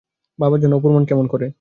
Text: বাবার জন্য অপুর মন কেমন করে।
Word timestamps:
বাবার 0.39 0.59
জন্য 0.59 0.73
অপুর 0.75 0.91
মন 0.91 1.03
কেমন 1.05 1.25
করে। 1.27 1.47